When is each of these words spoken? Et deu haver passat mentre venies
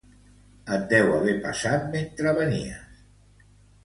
Et 0.77 0.85
deu 0.93 1.11
haver 1.17 1.35
passat 1.43 1.85
mentre 1.97 2.33
venies 2.39 2.99